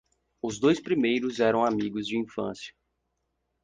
[0.41, 2.73] Os dois primeiros eram amigos de infância.